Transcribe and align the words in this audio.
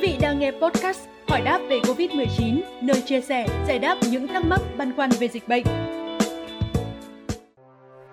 vị 0.00 0.16
đang 0.20 0.38
nghe 0.38 0.50
podcast 0.50 1.00
Hỏi 1.30 1.40
đáp 1.40 1.60
về 1.68 1.80
Covid-19, 1.80 2.60
nơi 2.80 3.00
chia 3.00 3.20
sẻ, 3.20 3.46
giải 3.66 3.78
đáp 3.78 3.98
những 4.10 4.28
thắc 4.28 4.44
mắc 4.44 4.60
băn 4.76 4.92
khoăn 4.96 5.10
về 5.10 5.28
dịch 5.28 5.48
bệnh. 5.48 5.64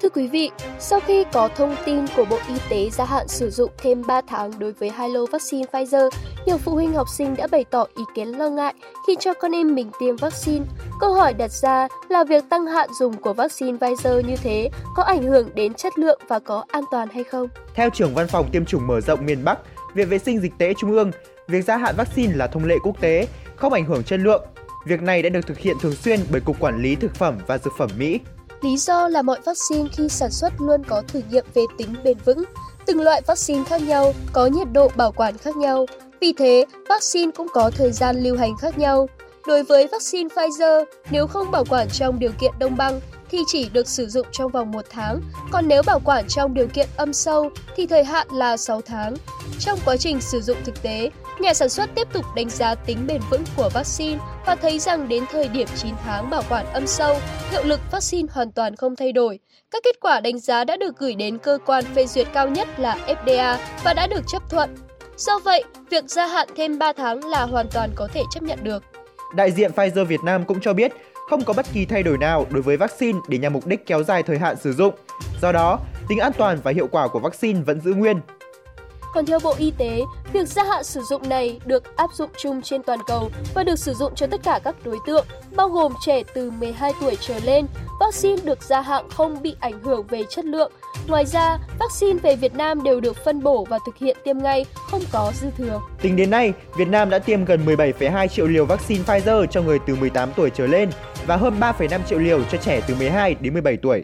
Thưa 0.07 0.21
quý 0.21 0.28
vị, 0.28 0.51
sau 0.79 0.99
khi 0.99 1.25
có 1.33 1.49
thông 1.55 1.75
tin 1.86 2.05
của 2.15 2.25
Bộ 2.25 2.39
Y 2.49 2.55
tế 2.70 2.89
gia 2.89 3.05
hạn 3.05 3.27
sử 3.27 3.49
dụng 3.49 3.71
thêm 3.77 4.04
3 4.07 4.21
tháng 4.27 4.59
đối 4.59 4.71
với 4.71 4.89
hai 4.89 5.09
lô 5.09 5.25
vaccine 5.25 5.65
Pfizer, 5.71 6.09
nhiều 6.45 6.57
phụ 6.57 6.71
huynh 6.71 6.93
học 6.93 7.07
sinh 7.18 7.36
đã 7.36 7.48
bày 7.48 7.66
tỏ 7.71 7.86
ý 7.98 8.04
kiến 8.16 8.27
lo 8.27 8.49
ngại 8.49 8.73
khi 9.07 9.16
cho 9.20 9.34
con 9.34 9.52
em 9.52 9.75
mình 9.75 9.91
tiêm 9.99 10.16
vaccine. 10.16 10.66
Câu 10.99 11.13
hỏi 11.13 11.34
đặt 11.34 11.52
ra 11.52 11.88
là 12.09 12.23
việc 12.23 12.43
tăng 12.49 12.66
hạn 12.66 12.89
dùng 12.99 13.13
của 13.13 13.34
vaccine 13.34 13.77
Pfizer 13.77 14.21
như 14.21 14.35
thế 14.35 14.70
có 14.95 15.04
ảnh 15.04 15.23
hưởng 15.23 15.49
đến 15.55 15.73
chất 15.73 15.99
lượng 15.99 16.20
và 16.27 16.39
có 16.39 16.63
an 16.67 16.84
toàn 16.91 17.08
hay 17.13 17.23
không? 17.23 17.48
Theo 17.73 17.89
trưởng 17.89 18.13
văn 18.13 18.27
phòng 18.27 18.49
tiêm 18.52 18.66
chủng 18.66 18.88
mở 18.88 19.02
rộng 19.02 19.26
miền 19.26 19.44
Bắc, 19.44 19.59
Viện 19.94 20.09
Vệ 20.09 20.17
sinh 20.17 20.39
Dịch 20.39 20.53
tễ 20.58 20.73
Trung 20.77 20.91
ương, 20.91 21.12
việc 21.48 21.62
gia 21.62 21.77
hạn 21.77 21.95
vaccine 21.98 22.34
là 22.35 22.48
thông 22.48 22.66
lệ 22.66 22.76
quốc 22.84 23.02
tế, 23.02 23.27
không 23.55 23.73
ảnh 23.73 23.85
hưởng 23.85 24.03
chất 24.03 24.20
lượng. 24.20 24.44
Việc 24.85 25.02
này 25.02 25.21
đã 25.21 25.30
được 25.30 25.48
thực 25.48 25.58
hiện 25.58 25.76
thường 25.81 25.95
xuyên 25.95 26.20
bởi 26.31 26.41
Cục 26.41 26.59
Quản 26.59 26.81
lý 26.81 26.95
Thực 26.95 27.16
phẩm 27.16 27.38
và 27.48 27.58
Dược 27.58 27.73
phẩm 27.77 27.89
Mỹ. 27.98 28.20
Lý 28.61 28.77
do 28.77 29.07
là 29.07 29.21
mọi 29.21 29.39
vaccine 29.45 29.89
khi 29.93 30.09
sản 30.09 30.31
xuất 30.31 30.53
luôn 30.61 30.84
có 30.84 31.03
thử 31.07 31.21
nghiệm 31.31 31.45
về 31.53 31.61
tính 31.77 31.95
bền 32.03 32.17
vững. 32.25 32.43
Từng 32.85 33.02
loại 33.02 33.21
vaccine 33.27 33.63
khác 33.63 33.81
nhau 33.81 34.13
có 34.34 34.45
nhiệt 34.45 34.67
độ 34.73 34.91
bảo 34.95 35.11
quản 35.11 35.38
khác 35.38 35.55
nhau. 35.57 35.85
Vì 36.21 36.34
thế, 36.34 36.65
vaccine 36.89 37.31
cũng 37.31 37.48
có 37.53 37.71
thời 37.77 37.91
gian 37.91 38.23
lưu 38.23 38.38
hành 38.38 38.57
khác 38.57 38.77
nhau. 38.77 39.09
Đối 39.48 39.63
với 39.63 39.88
vaccine 39.88 40.29
Pfizer, 40.35 40.85
nếu 41.12 41.27
không 41.27 41.51
bảo 41.51 41.65
quản 41.70 41.89
trong 41.89 42.20
điều 42.20 42.31
kiện 42.39 42.51
đông 42.59 42.77
băng 42.77 42.99
thì 43.31 43.38
chỉ 43.48 43.70
được 43.70 43.88
sử 43.88 44.08
dụng 44.08 44.27
trong 44.31 44.52
vòng 44.52 44.72
1 44.72 44.86
tháng, 44.90 45.22
còn 45.52 45.68
nếu 45.68 45.81
bảo 45.84 45.99
quản 45.99 46.27
trong 46.27 46.54
điều 46.54 46.68
kiện 46.68 46.88
âm 46.98 47.13
sâu 47.13 47.49
thì 47.76 47.88
thời 47.88 48.04
hạn 48.04 48.27
là 48.31 48.58
6 48.58 48.81
tháng. 48.81 49.13
Trong 49.59 49.80
quá 49.85 49.98
trình 49.98 50.22
sử 50.22 50.41
dụng 50.41 50.58
thực 50.66 50.81
tế, 50.81 51.09
nhà 51.40 51.54
sản 51.54 51.70
xuất 51.70 51.90
tiếp 51.95 52.08
tục 52.13 52.26
đánh 52.35 52.49
giá 52.49 52.76
tính 52.76 52.98
bền 53.08 53.21
vững 53.32 53.44
của 53.58 53.70
vaccine 53.74 54.20
và 54.46 54.55
thấy 54.55 54.79
rằng 54.79 55.07
đến 55.07 55.24
thời 55.32 55.48
điểm 55.48 55.68
9 55.76 55.93
tháng 56.05 56.29
bảo 56.29 56.43
quản 56.49 56.66
âm 56.74 56.88
sâu, 56.88 57.18
hiệu 57.51 57.63
lực 57.63 57.79
vaccine 57.91 58.27
hoàn 58.32 58.51
toàn 58.51 58.76
không 58.76 58.96
thay 58.96 59.12
đổi. 59.12 59.40
Các 59.71 59.84
kết 59.84 59.99
quả 60.01 60.20
đánh 60.20 60.40
giá 60.40 60.63
đã 60.63 60.77
được 60.77 60.98
gửi 60.98 61.16
đến 61.16 61.38
cơ 61.38 61.57
quan 61.66 61.84
phê 61.96 62.07
duyệt 62.07 62.27
cao 62.34 62.49
nhất 62.49 62.79
là 62.79 62.98
FDA 63.07 63.57
và 63.84 63.94
đã 63.94 64.07
được 64.07 64.22
chấp 64.28 64.50
thuận. 64.50 64.75
Do 65.18 65.40
vậy, 65.40 65.63
việc 65.90 66.03
gia 66.07 66.28
hạn 66.28 66.47
thêm 66.56 66.79
3 66.79 66.94
tháng 66.94 67.25
là 67.25 67.44
hoàn 67.44 67.68
toàn 67.73 67.90
có 67.96 68.07
thể 68.13 68.23
chấp 68.31 68.44
nhận 68.44 68.59
được. 68.63 68.84
Đại 69.35 69.51
diện 69.51 69.72
Pfizer 69.72 70.06
Việt 70.06 70.23
Nam 70.23 70.46
cũng 70.46 70.62
cho 70.62 70.73
biết 70.73 70.91
không 71.29 71.44
có 71.44 71.53
bất 71.53 71.66
kỳ 71.73 71.85
thay 71.85 72.03
đổi 72.03 72.17
nào 72.17 72.45
đối 72.50 72.61
với 72.61 72.78
vaccine 72.78 73.19
để 73.28 73.38
nhằm 73.38 73.53
mục 73.53 73.67
đích 73.67 73.85
kéo 73.85 74.03
dài 74.03 74.23
thời 74.23 74.38
hạn 74.38 74.56
sử 74.56 74.73
dụng. 74.73 74.95
Do 75.41 75.51
đó, 75.51 75.79
tính 76.07 76.19
an 76.19 76.31
toàn 76.38 76.57
và 76.63 76.72
hiệu 76.72 76.88
quả 76.88 77.07
của 77.07 77.19
vaccine 77.19 77.59
vẫn 77.61 77.81
giữ 77.81 77.94
nguyên. 77.94 78.19
Còn 79.13 79.25
theo 79.25 79.40
Bộ 79.44 79.56
Y 79.58 79.72
tế, 79.78 80.02
việc 80.34 80.47
gia 80.47 80.63
hạn 80.63 80.84
sử 80.84 81.02
dụng 81.02 81.30
này 81.30 81.59
được 81.66 81.96
áp 81.96 82.09
dụng 82.13 82.30
chung 82.38 82.62
trên 82.62 82.84
toàn 82.84 83.00
cầu 83.08 83.30
và 83.53 83.63
được 83.63 83.80
sử 83.80 83.94
dụng 83.94 84.16
cho 84.16 84.28
tất 84.28 84.44
cả 84.44 84.59
các 84.63 84.75
đối 84.84 84.97
tượng, 85.06 85.25
bao 85.56 85.69
gồm 85.69 85.94
trẻ 86.06 86.24
từ 86.34 86.52
12 86.52 86.91
tuổi 87.02 87.18
trở 87.22 87.40
lên. 87.46 87.66
Vaccine 88.00 88.41
được 88.44 88.63
gia 88.63 88.81
hạn 88.81 89.09
không 89.09 89.41
bị 89.41 89.56
ảnh 89.59 89.84
hưởng 89.84 90.08
về 90.08 90.24
chất 90.30 90.46
lượng. 90.46 90.72
Ngoài 91.08 91.25
ra, 91.25 91.58
vaccine 91.80 92.19
về 92.19 92.35
Việt 92.35 92.56
Nam 92.56 92.84
đều 92.84 93.00
được 93.00 93.18
phân 93.25 93.44
bổ 93.44 93.66
và 93.69 93.80
thực 93.85 93.97
hiện 93.97 94.18
tiêm 94.24 94.38
ngay, 94.38 94.66
không 94.74 95.02
có 95.12 95.31
dư 95.41 95.47
thừa. 95.58 95.81
Tính 96.02 96.16
đến 96.16 96.30
nay, 96.30 96.53
Việt 96.78 96.88
Nam 96.88 97.09
đã 97.09 97.19
tiêm 97.19 97.46
gần 97.46 97.66
17,2 97.66 98.28
triệu 98.28 98.47
liều 98.47 98.66
vaccine 98.66 99.03
Pfizer 99.03 99.46
cho 99.46 99.62
người 99.62 99.80
từ 99.88 99.96
18 99.96 100.30
tuổi 100.35 100.50
trở 100.50 100.68
lên 100.68 100.90
và 101.28 101.35
hơn 101.35 101.59
3,5 101.59 102.00
triệu 102.09 102.19
liều 102.19 102.44
cho 102.52 102.58
trẻ 102.58 102.81
từ 102.88 102.96
12 102.96 103.35
đến 103.40 103.53
17 103.53 103.78
tuổi. 103.78 104.03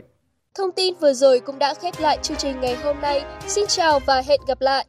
Thông 0.58 0.72
tin 0.72 0.94
vừa 1.02 1.14
rồi 1.14 1.40
cũng 1.40 1.60
đã 1.60 1.74
khép 1.74 1.94
lại 2.00 2.18
chương 2.22 2.38
trình 2.38 2.62
ngày 2.62 2.76
hôm 2.76 3.02
nay. 3.02 3.24
Xin 3.48 3.66
chào 3.68 4.00
và 4.00 4.22
hẹn 4.28 4.40
gặp 4.48 4.62
lại! 4.62 4.86